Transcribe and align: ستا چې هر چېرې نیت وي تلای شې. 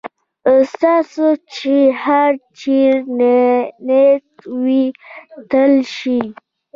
ستا 0.71 0.93
چې 1.53 1.75
هر 2.03 2.31
چېرې 2.59 3.41
نیت 3.87 4.29
وي 4.61 4.83
تلای 5.49 5.75
شې. 5.95 6.19